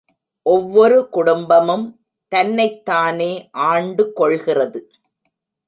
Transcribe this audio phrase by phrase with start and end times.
[0.45, 1.85] ஒவ்வொரு குடும்பமும்
[2.27, 3.49] தன்னைத் தானே
[3.51, 4.91] ஆண்டு கொள்கிறது.